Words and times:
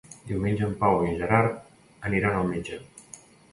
Diumenge 0.29 0.63
en 0.67 0.73
Pau 0.79 0.97
i 1.03 1.09
en 1.09 1.19
Gerard 1.19 1.61
aniran 2.11 2.41
al 2.41 2.51
metge. 2.57 2.83